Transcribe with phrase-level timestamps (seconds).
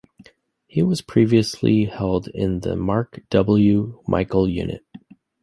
[0.65, 4.01] He was previously held in the Mark W.
[4.07, 4.83] Michael Unit.